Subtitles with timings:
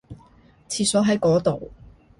[0.67, 1.69] 廁所喺嗰度